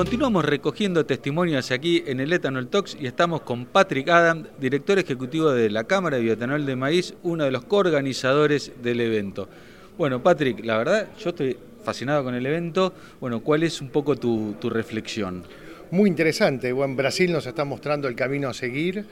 Continuamos 0.00 0.46
recogiendo 0.46 1.04
testimonios 1.04 1.70
aquí 1.70 2.02
en 2.06 2.20
el 2.20 2.32
Ethanol 2.32 2.68
Talks 2.68 2.96
y 2.98 3.06
estamos 3.06 3.42
con 3.42 3.66
Patrick 3.66 4.08
Adam, 4.08 4.46
director 4.58 4.98
ejecutivo 4.98 5.50
de 5.50 5.68
la 5.68 5.84
Cámara 5.84 6.16
de 6.16 6.22
Bioetanol 6.22 6.64
de 6.64 6.74
Maíz, 6.74 7.12
uno 7.22 7.44
de 7.44 7.50
los 7.50 7.66
coorganizadores 7.66 8.72
del 8.82 9.02
evento. 9.02 9.46
Bueno, 9.98 10.22
Patrick, 10.22 10.64
la 10.64 10.78
verdad, 10.78 11.08
yo 11.22 11.28
estoy 11.28 11.54
fascinado 11.84 12.24
con 12.24 12.34
el 12.34 12.46
evento. 12.46 12.94
Bueno, 13.20 13.40
¿cuál 13.40 13.62
es 13.62 13.82
un 13.82 13.90
poco 13.90 14.16
tu, 14.16 14.54
tu 14.58 14.70
reflexión? 14.70 15.44
Muy 15.90 16.08
interesante. 16.08 16.72
Bueno, 16.72 16.94
Brasil 16.94 17.30
nos 17.30 17.44
está 17.44 17.66
mostrando 17.66 18.08
el 18.08 18.14
camino 18.14 18.48
a 18.48 18.54
seguir. 18.54 19.04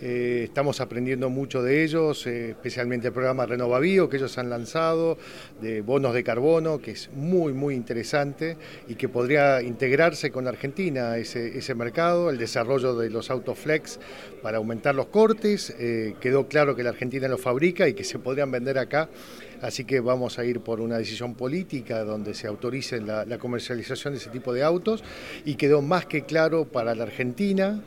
Eh, 0.00 0.42
estamos 0.44 0.80
aprendiendo 0.80 1.28
mucho 1.28 1.60
de 1.60 1.82
ellos, 1.82 2.24
eh, 2.28 2.50
especialmente 2.50 3.08
el 3.08 3.12
programa 3.12 3.46
Bio 3.80 4.08
que 4.08 4.18
ellos 4.18 4.38
han 4.38 4.48
lanzado, 4.48 5.18
de 5.60 5.80
bonos 5.80 6.14
de 6.14 6.22
carbono, 6.22 6.80
que 6.80 6.92
es 6.92 7.10
muy, 7.14 7.52
muy 7.52 7.74
interesante 7.74 8.56
y 8.86 8.94
que 8.94 9.08
podría 9.08 9.60
integrarse 9.60 10.30
con 10.30 10.46
Argentina 10.46 11.16
ese, 11.16 11.58
ese 11.58 11.74
mercado, 11.74 12.30
el 12.30 12.38
desarrollo 12.38 12.94
de 12.94 13.10
los 13.10 13.28
autoflex 13.30 13.98
para 14.40 14.58
aumentar 14.58 14.94
los 14.94 15.06
cortes. 15.06 15.74
Eh, 15.80 16.14
quedó 16.20 16.46
claro 16.46 16.76
que 16.76 16.84
la 16.84 16.90
Argentina 16.90 17.26
los 17.26 17.40
fabrica 17.40 17.88
y 17.88 17.94
que 17.94 18.04
se 18.04 18.20
podrían 18.20 18.52
vender 18.52 18.78
acá, 18.78 19.08
así 19.62 19.84
que 19.84 19.98
vamos 19.98 20.38
a 20.38 20.44
ir 20.44 20.60
por 20.60 20.80
una 20.80 20.98
decisión 20.98 21.34
política 21.34 22.04
donde 22.04 22.34
se 22.34 22.46
autorice 22.46 23.00
la 23.00 23.38
comercialización 23.38 24.14
de 24.14 24.18
ese 24.20 24.30
tipo 24.30 24.52
de 24.52 24.62
autos 24.62 25.02
y 25.44 25.56
quedó 25.56 25.82
más 25.82 26.06
que 26.06 26.22
claro 26.22 26.66
para 26.66 26.94
la 26.94 27.02
Argentina 27.02 27.82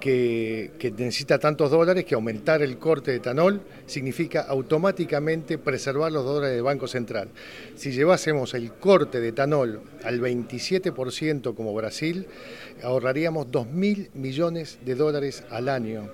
que, 0.00 0.94
necesita 0.96 1.38
tantos 1.38 1.70
dólares 1.70 2.04
que 2.04 2.14
aumentar 2.14 2.62
el 2.62 2.78
corte 2.78 3.10
de 3.10 3.18
etanol 3.18 3.60
significa 3.86 4.42
automáticamente 4.42 5.58
preservar 5.58 6.12
los 6.12 6.24
dólares 6.24 6.54
del 6.54 6.62
Banco 6.62 6.86
Central. 6.88 7.28
Si 7.76 7.92
llevásemos 7.92 8.54
el 8.54 8.72
corte 8.72 9.20
de 9.20 9.28
etanol 9.28 9.82
al 10.04 10.20
27% 10.20 11.54
como 11.54 11.74
Brasil, 11.74 12.26
ahorraríamos 12.82 13.48
2.000 13.48 14.10
millones 14.14 14.78
de 14.84 14.94
dólares 14.94 15.44
al 15.50 15.68
año 15.68 16.10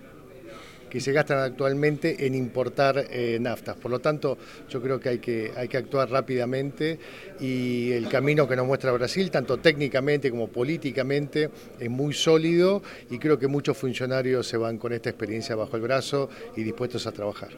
que 0.94 1.00
se 1.00 1.10
gastan 1.10 1.38
actualmente 1.40 2.24
en 2.24 2.36
importar 2.36 3.06
eh, 3.10 3.36
naftas. 3.40 3.76
Por 3.76 3.90
lo 3.90 3.98
tanto, 3.98 4.38
yo 4.70 4.80
creo 4.80 5.00
que 5.00 5.08
hay, 5.08 5.18
que 5.18 5.50
hay 5.56 5.66
que 5.66 5.76
actuar 5.76 6.08
rápidamente 6.08 7.00
y 7.40 7.90
el 7.90 8.08
camino 8.08 8.46
que 8.46 8.54
nos 8.54 8.64
muestra 8.64 8.92
Brasil, 8.92 9.28
tanto 9.28 9.56
técnicamente 9.56 10.30
como 10.30 10.46
políticamente, 10.46 11.50
es 11.80 11.90
muy 11.90 12.14
sólido 12.14 12.80
y 13.10 13.18
creo 13.18 13.40
que 13.40 13.48
muchos 13.48 13.76
funcionarios 13.76 14.46
se 14.46 14.56
van 14.56 14.78
con 14.78 14.92
esta 14.92 15.10
experiencia 15.10 15.56
bajo 15.56 15.74
el 15.74 15.82
brazo 15.82 16.30
y 16.56 16.62
dispuestos 16.62 17.08
a 17.08 17.10
trabajar. 17.10 17.50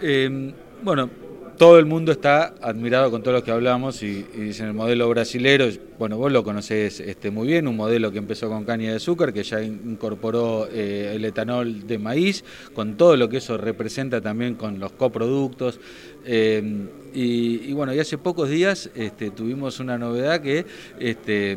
Eh, 0.00 0.52
bueno, 0.80 1.10
todo 1.56 1.78
el 1.78 1.86
mundo 1.86 2.12
está 2.12 2.54
admirado 2.60 3.10
con 3.10 3.22
todo 3.22 3.34
lo 3.34 3.44
que 3.44 3.50
hablamos 3.50 4.02
y, 4.02 4.22
dicen 4.36 4.66
el 4.66 4.74
modelo 4.74 5.08
brasilero, 5.08 5.68
bueno, 5.98 6.16
vos 6.16 6.32
lo 6.32 6.42
conocés 6.42 7.00
este, 7.00 7.30
muy 7.30 7.48
bien, 7.48 7.68
un 7.68 7.76
modelo 7.76 8.10
que 8.10 8.18
empezó 8.18 8.48
con 8.48 8.64
caña 8.64 8.90
de 8.90 8.96
azúcar, 8.96 9.32
que 9.32 9.42
ya 9.42 9.62
incorporó 9.62 10.68
eh, 10.70 11.12
el 11.14 11.24
etanol 11.24 11.86
de 11.86 11.98
maíz, 11.98 12.44
con 12.74 12.96
todo 12.96 13.16
lo 13.16 13.28
que 13.28 13.38
eso 13.38 13.56
representa 13.56 14.20
también 14.20 14.54
con 14.54 14.78
los 14.78 14.92
coproductos. 14.92 15.78
Eh, 16.24 16.86
y, 17.12 17.72
bueno, 17.72 17.94
y 17.94 18.00
hace 18.00 18.18
pocos 18.18 18.48
días 18.48 18.90
este, 18.94 19.30
tuvimos 19.30 19.78
una 19.78 19.96
novedad 19.96 20.40
que 20.40 20.66
este, 20.98 21.56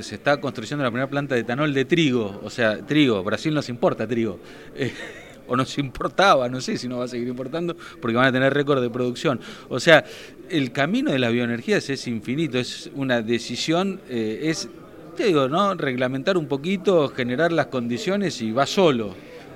se 0.00 0.14
está 0.14 0.40
construyendo 0.40 0.82
la 0.82 0.90
primera 0.90 1.10
planta 1.10 1.34
de 1.34 1.42
etanol 1.42 1.74
de 1.74 1.84
trigo, 1.84 2.40
o 2.42 2.48
sea, 2.48 2.78
trigo, 2.78 3.22
Brasil 3.22 3.52
nos 3.52 3.68
importa 3.68 4.06
trigo. 4.06 4.38
o 5.46 5.56
nos 5.56 5.78
importaba, 5.78 6.48
no 6.48 6.60
sé 6.60 6.76
si 6.76 6.88
nos 6.88 7.00
va 7.00 7.04
a 7.04 7.08
seguir 7.08 7.28
importando, 7.28 7.76
porque 8.00 8.16
van 8.16 8.26
a 8.26 8.32
tener 8.32 8.52
récord 8.52 8.82
de 8.82 8.90
producción. 8.90 9.40
O 9.68 9.80
sea, 9.80 10.04
el 10.48 10.72
camino 10.72 11.10
de 11.10 11.18
las 11.18 11.32
bioenergías 11.32 11.88
es 11.90 12.06
infinito, 12.06 12.58
es 12.58 12.90
una 12.94 13.22
decisión, 13.22 14.00
eh, 14.08 14.40
es, 14.44 14.68
te 15.16 15.24
digo, 15.24 15.48
¿no? 15.48 15.74
Reglamentar 15.74 16.36
un 16.36 16.46
poquito, 16.46 17.08
generar 17.08 17.52
las 17.52 17.66
condiciones 17.66 18.40
y 18.42 18.52
va 18.52 18.66
solo. 18.66 19.14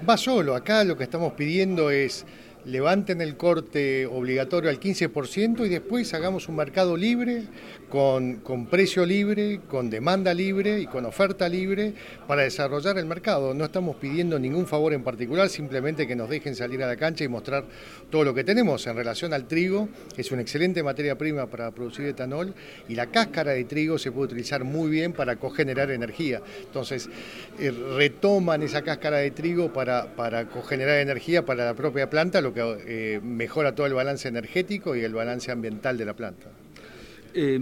Va 0.09 0.17
solo, 0.17 0.55
acá 0.55 0.85
lo 0.85 0.97
que 0.97 1.05
estamos 1.05 1.33
pidiendo 1.33 1.91
es 1.91 2.27
levanten 2.67 3.21
el 3.21 3.37
corte 3.37 4.07
obligatorio 4.07 4.69
al 4.69 4.81
15% 4.81 5.65
y 5.65 5.69
después 5.69 6.13
hagamos 6.15 6.49
un 6.49 6.57
mercado 6.57 6.97
libre, 6.97 7.45
con, 7.89 8.37
con, 8.37 8.67
precio 8.67 9.07
libre, 9.07 9.61
con 9.69 9.89
demanda 9.89 10.35
libre 10.35 10.81
y 10.81 10.87
con 10.87 11.07
oferta 11.07 11.49
libre 11.49 11.95
para 12.27 12.43
desarrollar 12.43 12.99
el 12.99 13.07
mercado. 13.07 13.55
No 13.55 13.65
estamos 13.65 13.97
pidiendo 13.97 14.39
ningún 14.41 14.67
favor 14.67 14.93
en 14.93 15.05
particular, 15.05 15.49
simplemente 15.49 16.09
que 16.09 16.17
nos 16.17 16.29
dejen 16.29 16.57
salir 16.57 16.83
a 16.83 16.89
la 16.89 16.97
cancha 16.97 17.23
y 17.23 17.29
mostrar 17.29 17.65
todo 18.11 18.25
lo 18.25 18.35
que 18.35 18.43
tenemos 18.43 18.85
en 18.89 18.97
relación 18.97 19.33
al 19.33 19.47
trigo. 19.47 19.89
Es 20.17 20.33
una 20.33 20.43
excelente 20.43 20.83
materia 20.83 21.17
prima 21.17 21.47
para 21.47 21.71
producir 21.71 22.07
etanol 22.07 22.53
y 22.89 22.97
la 22.97 23.07
cáscara 23.07 23.53
de 23.53 23.65
trigo 23.65 23.97
se 23.97 24.11
puede 24.11 24.27
utilizar 24.27 24.65
muy 24.65 24.91
bien 24.91 25.13
para 25.13 25.37
cogenerar 25.37 25.93
energía. 25.93 26.43
Entonces, 26.65 27.09
eh, 27.61 27.71
retoman 27.97 28.63
esa 28.65 28.83
cáscara 28.83 29.19
de 29.19 29.31
trigo 29.31 29.73
para, 29.73 30.17
para 30.17 30.49
cogenerar 30.49 30.99
energía 30.99 31.45
para 31.45 31.65
la 31.65 31.75
propia 31.75 32.11
planta, 32.11 32.41
lo 32.41 32.56
eh, 32.57 33.21
mejora 33.23 33.75
todo 33.75 33.87
el 33.87 33.95
balance 33.95 34.29
energético 34.29 34.97
y 34.97 35.03
el 35.03 35.15
balance 35.15 35.51
ambiental 35.51 35.97
de 35.97 36.05
la 36.05 36.15
planta. 36.15 36.47
Eh, 37.35 37.61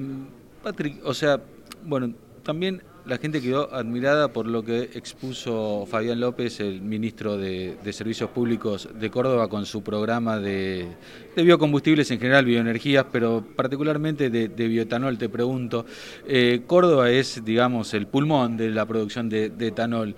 Patrick, 0.62 1.04
o 1.04 1.12
sea, 1.12 1.40
bueno, 1.84 2.14
también 2.42 2.82
la 3.06 3.18
gente 3.18 3.42
quedó 3.42 3.72
admirada 3.74 4.28
por 4.28 4.46
lo 4.46 4.64
que 4.64 4.82
expuso 4.94 5.84
Fabián 5.86 6.20
López, 6.20 6.60
el 6.60 6.80
ministro 6.80 7.36
de, 7.36 7.76
Servicios 7.92 8.30
Públicos 8.30 8.88
de 8.98 9.10
Córdoba, 9.10 9.48
con 9.48 9.66
su 9.66 9.82
programa 9.82 10.38
de, 10.38 10.88
biocombustibles 11.36 12.10
en 12.10 12.18
general, 12.18 12.46
bioenergías, 12.46 13.04
pero 13.12 13.44
particularmente 13.54 14.30
de, 14.30 14.68
bioetanol. 14.68 15.18
Te 15.18 15.28
pregunto, 15.28 15.84
eh, 16.26 16.62
Córdoba 16.66 17.10
es, 17.10 17.44
digamos, 17.44 17.92
el 17.92 18.06
pulmón 18.06 18.56
de 18.56 18.70
la 18.70 18.86
producción 18.86 19.28
de, 19.28 19.52
etanol. 19.58 20.14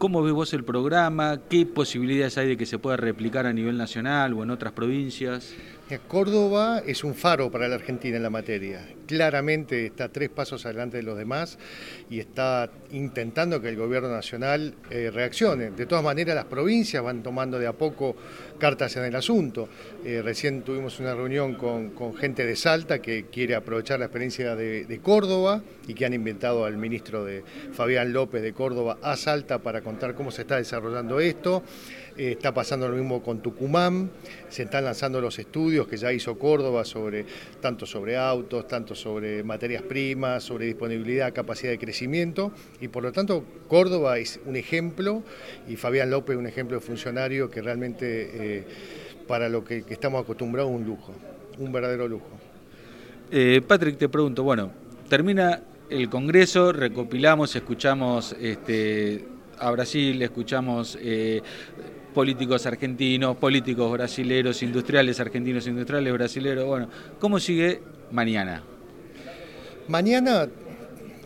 ¿Cómo 0.00 0.22
ves 0.22 0.32
vos 0.32 0.54
el 0.54 0.64
programa? 0.64 1.42
¿Qué 1.50 1.66
posibilidades 1.66 2.38
hay 2.38 2.48
de 2.48 2.56
que 2.56 2.64
se 2.64 2.78
pueda 2.78 2.96
replicar 2.96 3.44
a 3.44 3.52
nivel 3.52 3.76
nacional 3.76 4.32
o 4.32 4.42
en 4.42 4.48
otras 4.48 4.72
provincias? 4.72 5.52
Córdoba 5.98 6.82
es 6.86 7.04
un 7.04 7.14
faro 7.14 7.50
para 7.50 7.68
la 7.68 7.74
Argentina 7.74 8.16
en 8.16 8.22
la 8.22 8.30
materia. 8.30 8.86
Claramente 9.06 9.86
está 9.86 10.08
tres 10.08 10.28
pasos 10.28 10.64
adelante 10.64 10.98
de 10.98 11.02
los 11.02 11.18
demás 11.18 11.58
y 12.08 12.20
está 12.20 12.70
intentando 12.92 13.60
que 13.60 13.68
el 13.68 13.76
gobierno 13.76 14.10
nacional 14.10 14.74
eh, 14.90 15.10
reaccione. 15.12 15.70
De 15.70 15.86
todas 15.86 16.04
maneras, 16.04 16.36
las 16.36 16.44
provincias 16.44 17.02
van 17.02 17.22
tomando 17.22 17.58
de 17.58 17.66
a 17.66 17.72
poco 17.72 18.16
cartas 18.58 18.96
en 18.96 19.04
el 19.04 19.16
asunto. 19.16 19.68
Eh, 20.04 20.22
recién 20.22 20.62
tuvimos 20.62 21.00
una 21.00 21.14
reunión 21.14 21.54
con, 21.54 21.90
gente 22.16 22.46
de 22.46 22.56
Salta 22.56 23.00
que 23.00 23.26
quiere 23.26 23.54
aprovechar 23.54 23.98
la 23.98 24.06
experiencia 24.06 24.54
de, 24.54 25.00
Córdoba 25.02 25.62
y 25.88 25.94
que 25.94 26.04
han 26.04 26.12
inventado 26.12 26.64
al 26.64 26.76
ministro 26.76 27.24
de 27.24 27.42
Fabián 27.72 28.12
López 28.12 28.42
de 28.42 28.52
Córdoba 28.52 28.98
a 29.02 29.16
Salta 29.16 29.58
para 29.58 29.80
contar 29.80 30.14
cómo 30.14 30.30
se 30.30 30.42
está 30.42 30.56
desarrollando 30.56 31.20
esto. 31.20 31.62
Eh, 32.16 32.32
está 32.32 32.52
pasando 32.52 32.88
lo 32.88 32.96
mismo 32.96 33.22
con 33.22 33.40
Tucumán, 33.40 34.10
se 34.48 34.64
están 34.64 34.84
lanzando 34.84 35.20
los 35.20 35.38
estudios 35.38 35.86
que 35.86 35.96
ya 35.96 36.12
hizo 36.12 36.38
Córdoba 36.38 36.84
sobre 36.84 37.24
tanto 37.60 37.86
sobre 37.86 38.16
autos, 38.16 38.66
tanto 38.66 38.94
sobre 38.94 39.42
materias 39.44 39.82
primas, 39.82 40.42
sobre 40.42 40.66
disponibilidad, 40.66 41.32
capacidad 41.32 41.70
de 41.70 41.78
crecimiento 41.78 42.52
y 42.80 42.88
por 42.88 43.02
lo 43.02 43.12
tanto 43.12 43.44
Córdoba 43.68 44.18
es 44.18 44.40
un 44.44 44.56
ejemplo 44.56 45.22
y 45.68 45.76
Fabián 45.76 46.10
López 46.10 46.36
un 46.36 46.46
ejemplo 46.46 46.76
de 46.78 46.80
funcionario 46.80 47.50
que 47.50 47.62
realmente 47.62 48.30
eh, 48.58 48.64
para 49.26 49.48
lo 49.48 49.64
que, 49.64 49.84
estamos 49.88 50.22
acostumbrados 50.22 50.70
un 50.70 50.84
lujo, 50.84 51.14
un 51.58 51.70
verdadero 51.70 52.08
lujo. 52.08 52.30
Eh, 53.30 53.62
Patrick, 53.66 53.96
te 53.96 54.08
pregunto, 54.08 54.42
bueno, 54.42 54.72
termina 55.08 55.62
el 55.88 56.08
Congreso, 56.08 56.72
recopilamos, 56.72 57.54
escuchamos 57.54 58.34
este, 58.40 59.24
a 59.58 59.70
Brasil, 59.70 60.20
escuchamos 60.20 60.98
políticos 62.14 62.66
argentinos, 62.66 63.36
políticos 63.36 63.90
brasileros, 63.92 64.62
industriales 64.62 65.20
argentinos, 65.20 65.66
industriales 65.66 66.12
brasileros. 66.12 66.66
Bueno, 66.66 66.88
¿cómo 67.18 67.38
sigue 67.40 67.80
mañana? 68.10 68.62
Mañana, 69.88 70.48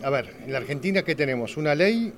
a 0.03 0.11
ver, 0.11 0.35
en 0.45 0.53
la 0.53 0.59
Argentina, 0.59 1.03
¿qué 1.03 1.15
tenemos? 1.15 1.57
Una 1.57 1.75
ley 1.75 2.13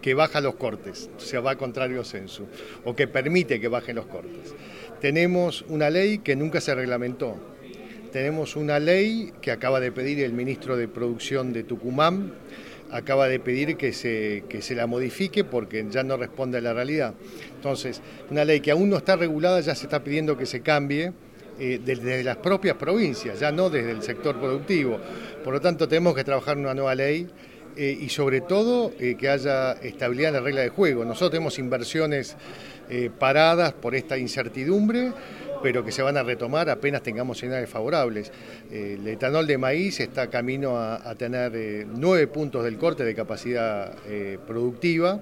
que 0.00 0.14
baja 0.14 0.40
los 0.40 0.54
cortes, 0.54 1.10
o 1.16 1.20
sea, 1.20 1.40
va 1.40 1.56
contrario 1.56 2.04
censo, 2.04 2.46
o 2.84 2.94
que 2.94 3.08
permite 3.08 3.60
que 3.60 3.68
bajen 3.68 3.96
los 3.96 4.06
cortes. 4.06 4.54
Tenemos 5.00 5.64
una 5.68 5.90
ley 5.90 6.18
que 6.18 6.36
nunca 6.36 6.60
se 6.60 6.74
reglamentó. 6.74 7.36
Tenemos 8.12 8.56
una 8.56 8.78
ley 8.78 9.32
que 9.40 9.50
acaba 9.50 9.80
de 9.80 9.92
pedir 9.92 10.20
el 10.20 10.32
ministro 10.32 10.76
de 10.76 10.88
Producción 10.88 11.52
de 11.52 11.62
Tucumán, 11.62 12.32
acaba 12.90 13.28
de 13.28 13.40
pedir 13.40 13.76
que 13.76 13.92
se, 13.92 14.44
que 14.48 14.62
se 14.62 14.74
la 14.74 14.86
modifique 14.86 15.44
porque 15.44 15.86
ya 15.90 16.02
no 16.02 16.16
responde 16.16 16.58
a 16.58 16.60
la 16.60 16.72
realidad. 16.72 17.14
Entonces, 17.54 18.00
una 18.30 18.44
ley 18.44 18.60
que 18.60 18.70
aún 18.70 18.90
no 18.90 18.96
está 18.96 19.16
regulada 19.16 19.60
ya 19.60 19.74
se 19.74 19.84
está 19.84 20.02
pidiendo 20.02 20.36
que 20.36 20.46
se 20.46 20.60
cambie 20.60 21.12
eh, 21.60 21.80
desde 21.84 22.22
las 22.22 22.36
propias 22.36 22.76
provincias, 22.76 23.40
ya 23.40 23.50
no 23.50 23.68
desde 23.68 23.90
el 23.90 24.00
sector 24.00 24.38
productivo. 24.38 25.00
Por 25.42 25.54
lo 25.54 25.60
tanto, 25.60 25.88
tenemos 25.88 26.14
que 26.14 26.22
trabajar 26.22 26.56
una 26.56 26.72
nueva 26.72 26.94
ley 26.94 27.26
eh, 27.76 27.98
y 28.00 28.08
sobre 28.10 28.42
todo 28.42 28.92
eh, 29.00 29.16
que 29.18 29.28
haya 29.28 29.72
estabilidad 29.72 30.28
en 30.28 30.34
la 30.34 30.40
regla 30.40 30.60
de 30.60 30.68
juego. 30.68 31.04
Nosotros 31.04 31.32
tenemos 31.32 31.58
inversiones 31.58 32.36
paradas 33.18 33.74
por 33.74 33.94
esta 33.94 34.16
incertidumbre, 34.16 35.12
pero 35.62 35.84
que 35.84 35.92
se 35.92 36.02
van 36.02 36.16
a 36.16 36.22
retomar 36.22 36.70
apenas 36.70 37.02
tengamos 37.02 37.38
señales 37.38 37.68
favorables. 37.68 38.32
el 38.70 39.06
etanol 39.06 39.46
de 39.46 39.58
maíz 39.58 40.00
está 40.00 40.28
camino 40.28 40.78
a, 40.78 41.14
tener 41.14 41.86
nueve 41.86 42.26
puntos 42.26 42.64
del 42.64 42.76
corte 42.78 43.04
de 43.04 43.14
capacidad 43.14 43.94
productiva, 44.46 45.20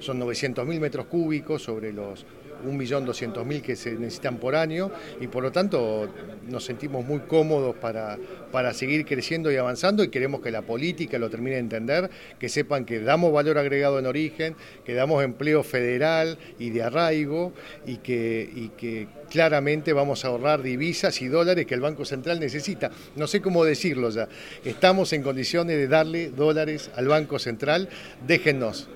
son 0.00 0.20
900.000 0.20 0.80
metros 0.80 1.06
cúbicos 1.06 1.62
sobre 1.62 1.92
los 1.92 2.24
1.200.000 2.64 3.62
que 3.62 3.76
se 3.76 3.92
necesitan 3.92 4.38
por 4.38 4.54
año 4.54 4.90
y 5.20 5.26
por 5.26 5.42
lo 5.42 5.52
tanto 5.52 6.08
nos 6.48 6.64
sentimos 6.64 7.04
muy 7.04 7.20
cómodos 7.20 7.76
para, 7.76 8.18
para 8.52 8.74
seguir 8.74 9.04
creciendo 9.04 9.50
y 9.50 9.56
avanzando 9.56 10.02
y 10.04 10.08
queremos 10.08 10.40
que 10.40 10.50
la 10.50 10.62
política 10.62 11.18
lo 11.18 11.30
termine 11.30 11.56
de 11.56 11.60
entender, 11.60 12.10
que 12.38 12.48
sepan 12.48 12.84
que 12.84 13.00
damos 13.00 13.32
valor 13.32 13.58
agregado 13.58 13.98
en 13.98 14.06
origen, 14.06 14.56
que 14.84 14.94
damos 14.94 15.22
empleo 15.22 15.62
federal 15.62 16.38
y 16.58 16.70
de 16.70 16.82
arraigo 16.82 17.52
y 17.86 17.98
que, 17.98 18.50
y 18.54 18.68
que 18.70 19.08
claramente 19.30 19.92
vamos 19.92 20.24
a 20.24 20.28
ahorrar 20.28 20.62
divisas 20.62 21.22
y 21.22 21.28
dólares 21.28 21.66
que 21.66 21.74
el 21.74 21.80
Banco 21.80 22.04
Central 22.04 22.40
necesita. 22.40 22.90
No 23.16 23.26
sé 23.26 23.40
cómo 23.40 23.64
decirlo 23.64 24.10
ya. 24.10 24.28
Estamos 24.64 25.12
en 25.12 25.22
condiciones 25.22 25.76
de 25.76 25.88
darle 25.88 26.30
dólares 26.30 26.90
al 26.96 27.08
Banco 27.08 27.38
Central. 27.38 27.88
Déjennos. 28.26 28.88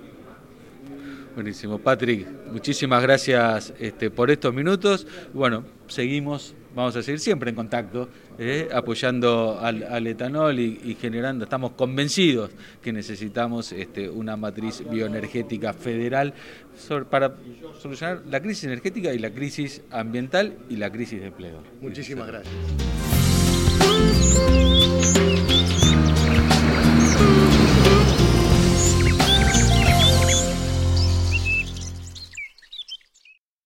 Buenísimo. 1.35 1.79
Patrick, 1.79 2.29
muchísimas 2.53 3.03
gracias 3.03 3.75
este, 3.81 4.09
por 4.11 4.31
estos 4.31 4.55
minutos. 4.55 5.05
Bueno, 5.33 5.65
seguimos, 5.89 6.55
vamos 6.77 6.95
a 6.95 7.03
seguir 7.03 7.19
siempre 7.19 7.51
en 7.51 7.57
contacto, 7.57 8.09
eh, 8.39 8.69
apoyando 8.73 9.59
al, 9.61 10.07
etanol 10.07 10.61
y, 10.61 10.97
generando, 11.01 11.43
estamos 11.45 11.73
convencidos 11.73 12.53
que 12.81 12.93
necesitamos 12.93 13.73
este, 13.73 14.09
una 14.09 14.37
matriz 14.37 14.85
bioenergética 14.89 15.73
federal 15.73 16.35
para 17.11 17.35
solucionar 17.81 18.23
la 18.31 18.41
crisis 18.41 18.65
energética 18.65 19.13
y 19.13 19.19
la 19.19 19.31
crisis 19.31 19.83
ambiental 19.91 20.57
y 20.71 20.77
la 20.77 20.91
crisis 20.93 21.21
de 21.21 21.27
empleo. 21.27 21.65
Muchísimas 21.81 22.29
gracias. 22.29 22.55